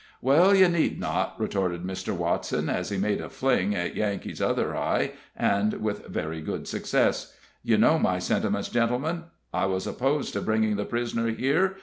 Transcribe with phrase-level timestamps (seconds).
[0.19, 2.11] "Well, you need not," retorted Mr.
[2.15, 7.37] Watson, as he made a fling at Yankee's other eye, and with very good success.
[7.61, 9.25] "You know my sentiments, gentlemen.
[9.53, 11.75] I was opposed to bringing the prisoner here.